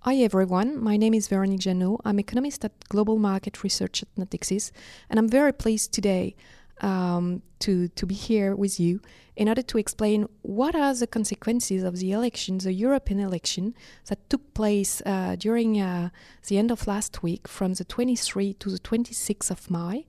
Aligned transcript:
Hi 0.00 0.16
everyone, 0.16 0.82
my 0.82 0.96
name 0.96 1.14
is 1.14 1.28
Veronique 1.28 1.60
Janot. 1.60 2.00
I'm 2.04 2.18
economist 2.18 2.64
at 2.64 2.88
Global 2.88 3.18
Market 3.18 3.62
Research 3.62 4.02
at 4.02 4.14
Natixis, 4.16 4.70
and 5.08 5.18
I'm 5.18 5.28
very 5.28 5.52
pleased 5.52 5.92
today 5.92 6.36
um, 6.80 7.42
to, 7.60 7.88
to 7.88 8.06
be 8.06 8.14
here 8.14 8.54
with 8.54 8.78
you 8.78 9.00
in 9.36 9.48
order 9.48 9.62
to 9.62 9.78
explain 9.78 10.28
what 10.42 10.74
are 10.74 10.94
the 10.94 11.06
consequences 11.06 11.82
of 11.82 11.96
the 11.96 12.12
election, 12.12 12.58
the 12.58 12.72
European 12.72 13.20
election 13.20 13.74
that 14.06 14.28
took 14.28 14.52
place 14.54 15.00
uh, 15.06 15.36
during 15.38 15.80
uh, 15.80 16.10
the 16.48 16.58
end 16.58 16.70
of 16.70 16.86
last 16.86 17.22
week 17.22 17.48
from 17.48 17.74
the 17.74 17.84
23 17.84 18.54
to 18.54 18.70
the 18.70 18.78
26th 18.78 19.50
of 19.50 19.70
May, 19.70 20.06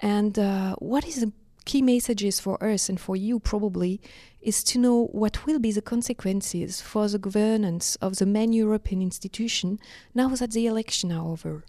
and 0.00 0.38
uh, 0.38 0.74
what 0.76 1.06
is 1.06 1.20
the 1.20 1.32
key 1.68 1.82
messages 1.82 2.40
for 2.40 2.56
us 2.64 2.88
and 2.88 2.98
for 2.98 3.14
you 3.14 3.38
probably 3.38 4.00
is 4.40 4.64
to 4.64 4.78
know 4.78 5.08
what 5.12 5.44
will 5.44 5.58
be 5.58 5.70
the 5.70 5.82
consequences 5.82 6.80
for 6.80 7.06
the 7.08 7.18
governance 7.18 7.94
of 7.96 8.16
the 8.16 8.24
main 8.24 8.54
European 8.54 9.02
institution 9.02 9.78
now 10.14 10.28
that 10.30 10.52
the 10.52 10.66
election 10.66 11.12
are 11.12 11.26
over. 11.26 11.64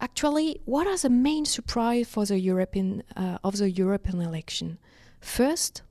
Actually, 0.00 0.60
what 0.66 0.86
are 0.86 0.96
the 0.96 1.10
main 1.10 1.44
surprise 1.44 2.08
for 2.08 2.24
the 2.26 2.38
European 2.38 3.02
uh, 3.16 3.38
of 3.42 3.56
the 3.56 3.70
European 3.70 4.20
election? 4.20 4.78
First, 5.20 5.82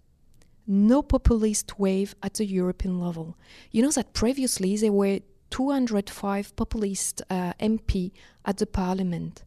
no 0.66 1.02
populist 1.02 1.78
wave 1.78 2.16
at 2.24 2.36
the 2.36 2.46
European 2.46 2.98
level. 2.98 3.36
You 3.72 3.84
know 3.84 3.92
that 3.92 4.14
previously 4.14 4.78
there 4.78 4.94
were 4.94 5.20
205 5.50 6.56
populist 6.56 7.22
uh, 7.30 7.52
MP 7.60 8.12
at 8.46 8.58
the 8.58 8.66
parliament. 8.66 9.44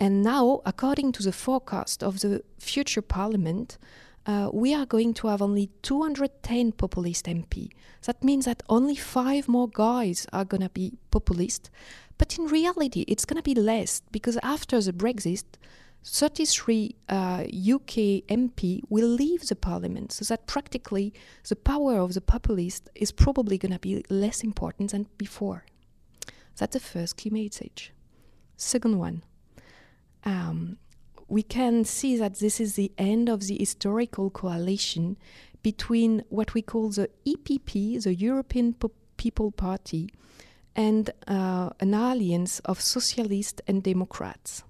And 0.00 0.22
now, 0.22 0.62
according 0.64 1.12
to 1.12 1.22
the 1.22 1.30
forecast 1.30 2.02
of 2.02 2.20
the 2.20 2.42
future 2.58 3.02
parliament, 3.02 3.76
uh, 4.24 4.48
we 4.50 4.74
are 4.74 4.86
going 4.86 5.12
to 5.14 5.28
have 5.28 5.42
only 5.42 5.68
210 5.82 6.72
populist 6.72 7.26
MP. 7.26 7.70
That 8.06 8.24
means 8.24 8.46
that 8.46 8.62
only 8.70 8.96
five 8.96 9.46
more 9.46 9.68
guys 9.68 10.26
are 10.32 10.46
going 10.46 10.62
to 10.62 10.70
be 10.70 10.94
populist. 11.10 11.68
But 12.16 12.38
in 12.38 12.46
reality, 12.46 13.04
it's 13.08 13.26
going 13.26 13.36
to 13.36 13.42
be 13.42 13.54
less 13.54 14.00
because 14.10 14.38
after 14.42 14.80
the 14.80 14.94
Brexit, 14.94 15.44
33 16.02 16.96
uh, 17.10 17.14
UK 17.44 18.24
MP 18.28 18.80
will 18.88 19.08
leave 19.08 19.48
the 19.48 19.56
parliament, 19.56 20.12
so 20.12 20.24
that 20.24 20.46
practically 20.46 21.12
the 21.46 21.56
power 21.56 21.98
of 21.98 22.14
the 22.14 22.22
populist 22.22 22.88
is 22.94 23.12
probably 23.12 23.58
going 23.58 23.72
to 23.72 23.78
be 23.78 24.02
less 24.08 24.42
important 24.42 24.92
than 24.92 25.08
before. 25.18 25.66
That's 26.56 26.72
the 26.72 26.80
first 26.80 27.18
key 27.18 27.28
message. 27.28 27.92
Second 28.56 28.98
one, 28.98 29.24
um, 30.24 30.78
we 31.28 31.42
can 31.42 31.84
see 31.84 32.16
that 32.16 32.40
this 32.40 32.60
is 32.60 32.74
the 32.74 32.92
end 32.98 33.28
of 33.28 33.46
the 33.46 33.56
historical 33.58 34.30
coalition 34.30 35.16
between 35.62 36.24
what 36.28 36.54
we 36.54 36.62
call 36.62 36.90
the 36.90 37.08
EPP, 37.26 38.02
the 38.02 38.14
European 38.14 38.74
po- 38.74 38.92
People 39.16 39.52
Party, 39.52 40.10
and 40.74 41.10
uh, 41.28 41.70
an 41.80 41.94
alliance 41.94 42.60
of 42.60 42.80
socialists 42.80 43.60
and 43.66 43.82
Democrats. 43.82 44.64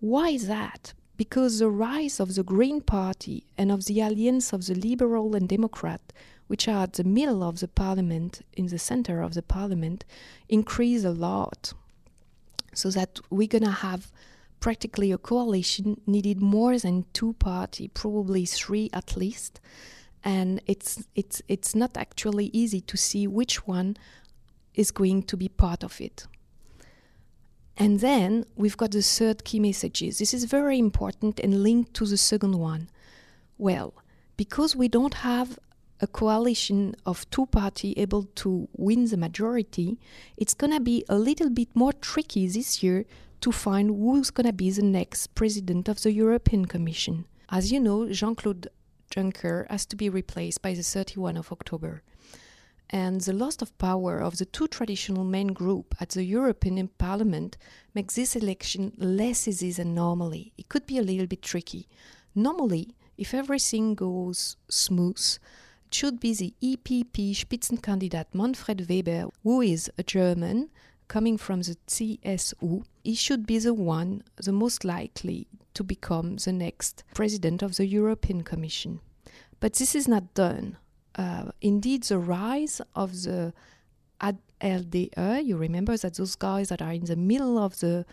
Why 0.00 0.36
that? 0.38 0.92
Because 1.16 1.58
the 1.58 1.70
rise 1.70 2.20
of 2.20 2.34
the 2.34 2.42
Green 2.42 2.80
Party 2.80 3.46
and 3.56 3.72
of 3.72 3.86
the 3.86 4.00
alliance 4.00 4.52
of 4.52 4.66
the 4.66 4.74
Liberal 4.74 5.34
and 5.34 5.48
Democrat, 5.48 6.12
which 6.46 6.68
are 6.68 6.82
at 6.82 6.94
the 6.94 7.04
middle 7.04 7.42
of 7.42 7.60
the 7.60 7.68
parliament, 7.68 8.42
in 8.52 8.66
the 8.66 8.78
center 8.78 9.22
of 9.22 9.34
the 9.34 9.42
parliament, 9.42 10.04
increase 10.48 11.04
a 11.04 11.10
lot. 11.10 11.72
So 12.74 12.90
that 12.90 13.20
we're 13.30 13.48
going 13.48 13.64
to 13.64 13.70
have 13.70 14.12
practically 14.64 15.12
a 15.12 15.18
coalition 15.18 16.00
needed 16.06 16.40
more 16.40 16.78
than 16.78 17.04
two 17.12 17.34
party, 17.34 17.86
probably 17.88 18.46
three 18.46 18.88
at 18.94 19.14
least, 19.14 19.60
and 20.24 20.58
it's 20.64 21.04
it's 21.14 21.42
it's 21.48 21.74
not 21.74 21.98
actually 21.98 22.46
easy 22.46 22.80
to 22.80 22.96
see 22.96 23.26
which 23.26 23.66
one 23.66 23.94
is 24.74 24.90
going 24.90 25.22
to 25.22 25.36
be 25.36 25.50
part 25.50 25.84
of 25.84 26.00
it. 26.00 26.26
And 27.76 28.00
then 28.00 28.46
we've 28.56 28.78
got 28.78 28.92
the 28.92 29.02
third 29.02 29.44
key 29.44 29.60
messages. 29.60 30.16
This 30.16 30.32
is 30.32 30.44
very 30.44 30.78
important 30.78 31.40
and 31.40 31.62
linked 31.62 31.92
to 31.98 32.06
the 32.06 32.16
second 32.16 32.54
one. 32.58 32.88
Well, 33.58 33.92
because 34.38 34.74
we 34.74 34.88
don't 34.88 35.18
have 35.32 35.58
a 36.00 36.06
coalition 36.06 36.96
of 37.04 37.28
two 37.28 37.44
party 37.46 37.92
able 37.98 38.24
to 38.36 38.66
win 38.78 39.10
the 39.10 39.18
majority, 39.18 39.98
it's 40.38 40.54
going 40.54 40.72
to 40.72 40.80
be 40.80 41.04
a 41.10 41.18
little 41.18 41.50
bit 41.50 41.68
more 41.74 41.92
tricky 41.92 42.48
this 42.48 42.82
year 42.82 43.04
to 43.44 43.52
find 43.52 43.90
who's 43.90 44.30
going 44.30 44.46
to 44.46 44.54
be 44.54 44.70
the 44.70 44.82
next 44.82 45.34
president 45.34 45.86
of 45.86 46.00
the 46.00 46.10
European 46.10 46.64
Commission. 46.64 47.26
As 47.50 47.70
you 47.70 47.78
know, 47.78 48.08
Jean 48.08 48.34
Claude 48.34 48.68
Juncker 49.10 49.70
has 49.70 49.84
to 49.84 49.96
be 49.96 50.08
replaced 50.08 50.62
by 50.62 50.72
the 50.72 50.82
31 50.82 51.36
of 51.36 51.52
October. 51.52 52.02
And 52.88 53.20
the 53.20 53.34
loss 53.34 53.60
of 53.60 53.76
power 53.76 54.16
of 54.16 54.38
the 54.38 54.46
two 54.46 54.66
traditional 54.66 55.24
main 55.24 55.48
groups 55.48 55.94
at 56.00 56.08
the 56.10 56.24
European 56.24 56.88
Parliament 56.96 57.58
makes 57.94 58.14
this 58.14 58.34
election 58.34 58.92
less 58.96 59.46
easy 59.46 59.72
than 59.72 59.94
normally. 59.94 60.54
It 60.56 60.70
could 60.70 60.86
be 60.86 60.96
a 60.96 61.02
little 61.02 61.26
bit 61.26 61.42
tricky. 61.42 61.86
Normally, 62.34 62.94
if 63.18 63.34
everything 63.34 63.94
goes 63.94 64.56
smooth, 64.70 65.38
it 65.86 65.94
should 65.94 66.18
be 66.18 66.32
the 66.32 66.54
EPP 66.62 67.36
Spitzenkandidat 67.36 68.32
Manfred 68.32 68.88
Weber, 68.88 69.28
who 69.42 69.60
is 69.60 69.90
a 69.98 70.02
German 70.02 70.70
coming 71.08 71.36
from 71.36 71.62
the 71.62 71.76
CSU, 71.86 72.84
he 73.02 73.14
should 73.14 73.46
be 73.46 73.58
the 73.58 73.74
one 73.74 74.22
the 74.36 74.52
most 74.52 74.84
likely 74.84 75.46
to 75.74 75.84
become 75.84 76.36
the 76.36 76.52
next 76.52 77.04
president 77.14 77.62
of 77.62 77.76
the 77.76 77.86
European 77.86 78.42
Commission. 78.42 79.00
But 79.60 79.74
this 79.74 79.94
is 79.94 80.08
not 80.08 80.34
done. 80.34 80.76
Uh, 81.16 81.50
indeed, 81.60 82.04
the 82.04 82.18
rise 82.18 82.80
of 82.94 83.22
the 83.22 83.52
LDE, 84.60 85.44
you 85.44 85.56
remember 85.56 85.96
that 85.96 86.14
those 86.14 86.36
guys 86.36 86.68
that 86.70 86.80
are 86.80 86.92
in 86.92 87.04
the 87.04 87.16
middle 87.16 87.58
of 87.58 87.80
the 87.80 88.06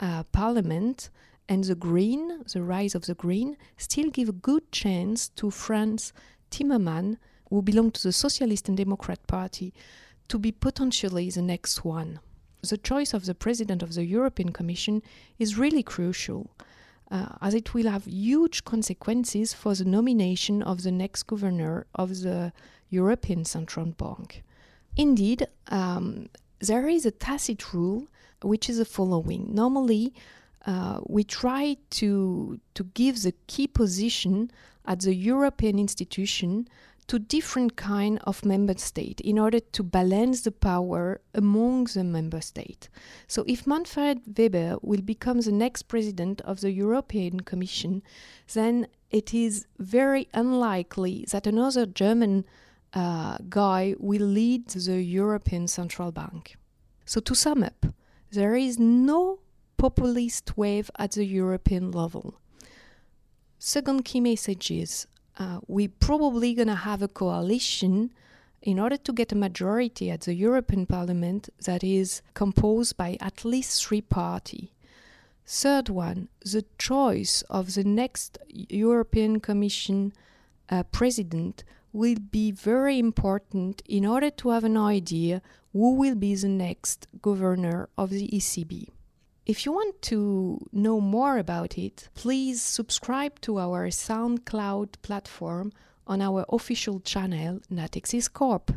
uh, 0.00 0.22
parliament, 0.32 1.10
and 1.50 1.64
the 1.64 1.74
Green, 1.74 2.44
the 2.52 2.62
rise 2.62 2.94
of 2.94 3.06
the 3.06 3.14
Green, 3.14 3.56
still 3.76 4.08
give 4.08 4.28
a 4.28 4.32
good 4.32 4.70
chance 4.70 5.28
to 5.30 5.50
Frans 5.50 6.12
Timmermans, 6.50 7.16
who 7.50 7.60
belong 7.60 7.90
to 7.90 8.02
the 8.04 8.12
Socialist 8.12 8.68
and 8.68 8.76
Democrat 8.76 9.26
Party, 9.26 9.74
to 10.28 10.38
be 10.38 10.52
potentially 10.52 11.28
the 11.28 11.42
next 11.42 11.84
one 11.84 12.20
the 12.62 12.78
choice 12.78 13.14
of 13.14 13.26
the 13.26 13.34
president 13.34 13.82
of 13.82 13.94
the 13.94 14.04
European 14.04 14.52
Commission 14.52 15.02
is 15.38 15.58
really 15.58 15.82
crucial, 15.82 16.50
uh, 17.10 17.26
as 17.40 17.54
it 17.54 17.74
will 17.74 17.88
have 17.90 18.04
huge 18.06 18.64
consequences 18.64 19.52
for 19.52 19.74
the 19.74 19.84
nomination 19.84 20.62
of 20.62 20.82
the 20.82 20.92
next 20.92 21.24
governor 21.24 21.86
of 21.94 22.20
the 22.20 22.52
European 22.90 23.44
Central 23.44 23.86
Bank. 23.86 24.42
Indeed, 24.96 25.46
um, 25.68 26.28
there 26.60 26.88
is 26.88 27.06
a 27.06 27.10
tacit 27.10 27.72
rule 27.72 28.08
which 28.42 28.68
is 28.68 28.78
the 28.78 28.84
following. 28.84 29.54
Normally, 29.54 30.12
uh, 30.66 31.00
we 31.06 31.24
try 31.24 31.76
to, 31.90 32.60
to 32.74 32.84
give 32.94 33.22
the 33.22 33.34
key 33.46 33.66
position 33.66 34.50
at 34.86 35.00
the 35.00 35.14
European 35.14 35.78
institution 35.78 36.68
to 37.10 37.18
different 37.18 37.74
kind 37.74 38.20
of 38.22 38.44
member 38.44 38.78
state 38.78 39.20
in 39.22 39.36
order 39.36 39.58
to 39.58 39.82
balance 39.82 40.42
the 40.42 40.52
power 40.52 41.20
among 41.34 41.82
the 41.86 42.04
member 42.04 42.40
state. 42.40 42.88
So 43.26 43.42
if 43.48 43.66
Manfred 43.66 44.20
Weber 44.38 44.76
will 44.80 45.00
become 45.02 45.40
the 45.40 45.50
next 45.50 45.88
president 45.88 46.40
of 46.42 46.60
the 46.60 46.70
European 46.70 47.40
Commission, 47.40 48.04
then 48.54 48.86
it 49.10 49.34
is 49.34 49.66
very 49.80 50.28
unlikely 50.32 51.24
that 51.32 51.48
another 51.48 51.84
German 51.84 52.44
uh, 52.94 53.38
guy 53.48 53.96
will 53.98 54.28
lead 54.28 54.68
the 54.68 55.02
European 55.02 55.66
Central 55.66 56.12
Bank. 56.12 56.56
So 57.06 57.18
to 57.22 57.34
sum 57.34 57.64
up, 57.64 57.86
there 58.30 58.54
is 58.54 58.78
no 58.78 59.40
populist 59.78 60.56
wave 60.56 60.92
at 60.96 61.10
the 61.10 61.24
European 61.24 61.90
level. 61.90 62.38
Second 63.58 64.04
key 64.04 64.20
message 64.20 64.70
is 64.70 65.08
uh, 65.38 65.60
we're 65.66 65.88
probably 65.88 66.54
going 66.54 66.68
to 66.68 66.74
have 66.74 67.02
a 67.02 67.08
coalition 67.08 68.12
in 68.62 68.78
order 68.78 68.96
to 68.96 69.12
get 69.12 69.32
a 69.32 69.36
majority 69.36 70.10
at 70.10 70.22
the 70.22 70.34
European 70.34 70.86
Parliament 70.86 71.48
that 71.64 71.82
is 71.82 72.22
composed 72.34 72.96
by 72.96 73.16
at 73.20 73.44
least 73.44 73.84
three 73.84 74.02
parties. 74.02 74.68
Third 75.46 75.88
one, 75.88 76.28
the 76.44 76.64
choice 76.78 77.42
of 77.50 77.74
the 77.74 77.84
next 77.84 78.38
European 78.48 79.40
Commission 79.40 80.12
uh, 80.68 80.84
president 80.84 81.64
will 81.92 82.18
be 82.30 82.52
very 82.52 82.98
important 82.98 83.82
in 83.88 84.06
order 84.06 84.30
to 84.30 84.50
have 84.50 84.64
an 84.64 84.76
idea 84.76 85.42
who 85.72 85.94
will 85.94 86.14
be 86.14 86.34
the 86.34 86.48
next 86.48 87.08
governor 87.20 87.88
of 87.98 88.10
the 88.10 88.28
ECB. 88.28 88.88
If 89.50 89.66
you 89.66 89.72
want 89.72 90.00
to 90.02 90.64
know 90.72 91.00
more 91.00 91.36
about 91.36 91.76
it, 91.76 92.08
please 92.14 92.62
subscribe 92.62 93.40
to 93.40 93.58
our 93.58 93.88
SoundCloud 93.88 95.02
platform 95.02 95.72
on 96.06 96.22
our 96.22 96.44
official 96.50 97.00
channel, 97.00 97.58
Natixis 97.68 98.32
Corp. 98.32 98.70